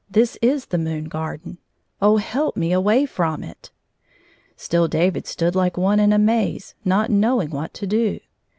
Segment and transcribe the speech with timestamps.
[0.19, 1.59] "This is the moon garden!
[2.01, 3.69] Oh, help me away from it!"
[4.57, 8.19] Still David stood like one in a maze, not know ing what to do.